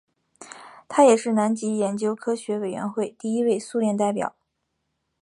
[0.87, 4.35] 他也是南极研究科学委员会第一位苏联代表。